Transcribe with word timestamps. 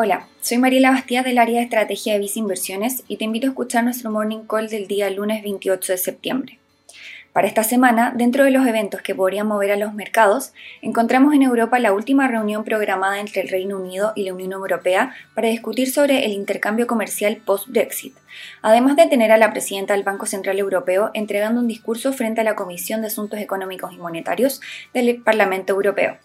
Hola, 0.00 0.28
soy 0.40 0.58
Mariela 0.58 0.92
Bastía 0.92 1.24
del 1.24 1.38
área 1.38 1.56
de 1.56 1.64
estrategia 1.64 2.12
de 2.12 2.20
Visa 2.20 2.38
Inversiones 2.38 3.02
y 3.08 3.16
te 3.16 3.24
invito 3.24 3.48
a 3.48 3.50
escuchar 3.50 3.82
nuestro 3.82 4.12
morning 4.12 4.44
call 4.48 4.68
del 4.68 4.86
día 4.86 5.10
lunes 5.10 5.42
28 5.42 5.90
de 5.90 5.98
septiembre. 5.98 6.58
Para 7.32 7.48
esta 7.48 7.64
semana, 7.64 8.12
dentro 8.14 8.44
de 8.44 8.52
los 8.52 8.64
eventos 8.64 9.02
que 9.02 9.16
podrían 9.16 9.48
mover 9.48 9.72
a 9.72 9.76
los 9.76 9.94
mercados, 9.94 10.52
encontramos 10.82 11.34
en 11.34 11.42
Europa 11.42 11.80
la 11.80 11.92
última 11.92 12.28
reunión 12.28 12.62
programada 12.62 13.18
entre 13.18 13.40
el 13.40 13.48
Reino 13.48 13.76
Unido 13.76 14.12
y 14.14 14.22
la 14.22 14.34
Unión 14.34 14.52
Europea 14.52 15.16
para 15.34 15.48
discutir 15.48 15.90
sobre 15.90 16.24
el 16.24 16.30
intercambio 16.30 16.86
comercial 16.86 17.38
post-Brexit, 17.44 18.14
además 18.62 18.94
de 18.94 19.08
tener 19.08 19.32
a 19.32 19.36
la 19.36 19.50
presidenta 19.50 19.94
del 19.94 20.04
Banco 20.04 20.26
Central 20.26 20.60
Europeo 20.60 21.10
entregando 21.12 21.60
un 21.60 21.66
discurso 21.66 22.12
frente 22.12 22.42
a 22.42 22.44
la 22.44 22.54
Comisión 22.54 23.00
de 23.00 23.08
Asuntos 23.08 23.40
Económicos 23.40 23.92
y 23.92 23.96
Monetarios 23.96 24.60
del 24.94 25.20
Parlamento 25.22 25.72
Europeo 25.72 26.18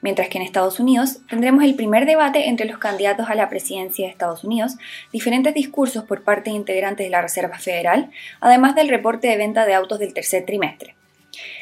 mientras 0.00 0.28
que 0.28 0.38
en 0.38 0.44
Estados 0.44 0.80
Unidos 0.80 1.18
tendremos 1.28 1.64
el 1.64 1.74
primer 1.74 2.06
debate 2.06 2.48
entre 2.48 2.66
los 2.66 2.78
candidatos 2.78 3.30
a 3.30 3.34
la 3.34 3.48
presidencia 3.48 4.06
de 4.06 4.12
Estados 4.12 4.44
Unidos, 4.44 4.76
diferentes 5.12 5.54
discursos 5.54 6.04
por 6.04 6.22
parte 6.22 6.50
de 6.50 6.56
integrantes 6.56 7.06
de 7.06 7.10
la 7.10 7.22
Reserva 7.22 7.58
Federal, 7.58 8.10
además 8.40 8.74
del 8.74 8.88
reporte 8.88 9.28
de 9.28 9.36
venta 9.36 9.64
de 9.64 9.74
autos 9.74 9.98
del 9.98 10.14
tercer 10.14 10.44
trimestre. 10.44 10.97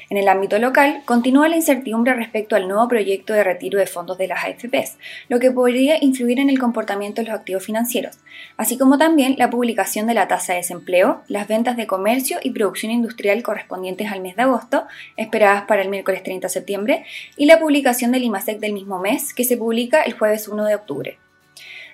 En 0.08 0.18
el 0.18 0.28
ámbito 0.28 0.60
local, 0.60 1.02
continúa 1.04 1.48
la 1.48 1.56
incertidumbre 1.56 2.14
respecto 2.14 2.54
al 2.54 2.68
nuevo 2.68 2.86
proyecto 2.86 3.32
de 3.32 3.42
retiro 3.42 3.80
de 3.80 3.88
fondos 3.88 4.16
de 4.18 4.28
las 4.28 4.44
AFPs, 4.44 4.98
lo 5.28 5.40
que 5.40 5.50
podría 5.50 5.96
influir 6.00 6.38
en 6.38 6.48
el 6.48 6.60
comportamiento 6.60 7.20
de 7.20 7.28
los 7.28 7.36
activos 7.36 7.64
financieros, 7.64 8.18
así 8.56 8.78
como 8.78 8.98
también 8.98 9.34
la 9.36 9.50
publicación 9.50 10.06
de 10.06 10.14
la 10.14 10.28
tasa 10.28 10.52
de 10.52 10.58
desempleo, 10.58 11.22
las 11.26 11.48
ventas 11.48 11.76
de 11.76 11.88
comercio 11.88 12.38
y 12.40 12.50
producción 12.50 12.92
industrial 12.92 13.42
correspondientes 13.42 14.12
al 14.12 14.20
mes 14.20 14.36
de 14.36 14.42
agosto, 14.42 14.86
esperadas 15.16 15.64
para 15.64 15.82
el 15.82 15.88
miércoles 15.88 16.22
30 16.22 16.46
de 16.46 16.52
septiembre, 16.52 17.04
y 17.36 17.46
la 17.46 17.58
publicación 17.58 18.12
del 18.12 18.22
IMASEC 18.22 18.60
del 18.60 18.74
mismo 18.74 19.00
mes, 19.00 19.34
que 19.34 19.42
se 19.42 19.56
publica 19.56 20.02
el 20.02 20.12
jueves 20.12 20.46
1 20.46 20.66
de 20.66 20.74
octubre. 20.76 21.18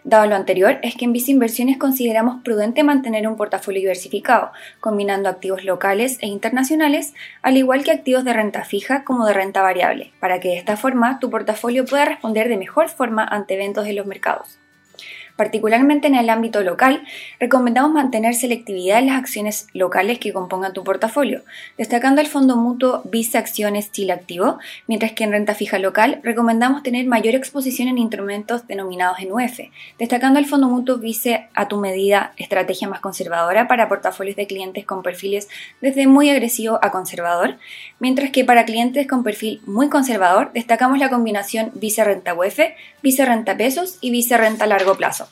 Dado 0.05 0.27
lo 0.27 0.35
anterior, 0.35 0.81
es 0.83 0.97
que 0.97 1.05
en 1.05 1.13
Visa 1.13 1.31
Inversiones 1.31 1.79
consideramos 1.79 2.43
prudente 2.43 2.83
mantener 2.83 3.29
un 3.29 3.37
portafolio 3.37 3.83
diversificado, 3.83 4.51
combinando 4.81 5.29
activos 5.29 5.63
locales 5.63 6.19
e 6.21 6.27
internacionales, 6.27 7.15
al 7.41 7.57
igual 7.57 7.85
que 7.85 7.93
activos 7.93 8.25
de 8.25 8.33
renta 8.33 8.65
fija 8.65 9.05
como 9.05 9.27
de 9.27 9.33
renta 9.33 9.63
variable, 9.63 10.13
para 10.19 10.41
que 10.41 10.49
de 10.49 10.59
esta 10.59 10.77
forma 10.77 11.21
tu 11.21 11.31
portafolio 11.31 11.85
pueda 11.85 12.05
responder 12.05 12.49
de 12.49 12.57
mejor 12.57 12.89
forma 12.89 13.25
ante 13.25 13.55
eventos 13.55 13.85
de 13.85 13.93
los 13.93 14.07
mercados. 14.07 14.59
Particularmente 15.43 16.07
en 16.07 16.15
el 16.15 16.31
ámbito 16.31 16.63
local, 16.63 17.03
recomendamos 17.41 17.91
mantener 17.91 18.37
selectividad 18.37 19.01
en 19.01 19.09
las 19.09 19.19
acciones 19.19 19.67
locales 19.73 20.21
que 20.21 20.33
compongan 20.33 20.73
tu 20.73 20.85
portafolio, 20.85 21.43
destacando 21.77 22.21
el 22.21 22.29
fondo 22.29 22.57
mutuo 22.57 23.03
Visa 23.07 23.41
Acciones 23.41 23.91
Chile 23.91 24.13
Activo, 24.13 24.61
mientras 24.87 25.11
que 25.11 25.25
en 25.25 25.33
renta 25.33 25.57
fija 25.57 25.81
local 25.81 26.21
recomendamos 26.23 26.85
tener 26.85 27.07
mayor 27.07 27.35
exposición 27.35 27.89
en 27.89 27.99
instrumentos 27.99 28.69
denominados 28.69 29.19
en 29.19 29.33
UF, 29.33 29.59
destacando 29.99 30.39
el 30.39 30.47
fondo 30.47 30.69
mutuo 30.69 30.99
Vice 30.99 31.49
a 31.55 31.67
tu 31.67 31.81
medida 31.81 32.35
estrategia 32.37 32.87
más 32.87 33.01
conservadora 33.01 33.67
para 33.67 33.89
portafolios 33.89 34.37
de 34.37 34.47
clientes 34.47 34.85
con 34.85 35.03
perfiles 35.03 35.49
desde 35.81 36.07
muy 36.07 36.31
agresivo 36.31 36.79
a 36.83 36.93
conservador, 36.93 37.57
mientras 37.99 38.31
que 38.31 38.45
para 38.45 38.65
clientes 38.65 39.09
con 39.09 39.25
perfil 39.25 39.61
muy 39.67 39.89
conservador 39.89 40.53
destacamos 40.53 41.01
la 41.01 41.11
combinación 41.11 41.73
Vice 41.75 42.05
Renta 42.05 42.33
UF, 42.33 42.61
Vice 43.03 43.25
Renta 43.25 43.57
Pesos 43.57 43.99
y 44.01 44.13
Vice 44.13 44.37
Renta 44.37 44.69
Largo 44.69 44.95
Plazo. 44.95 45.32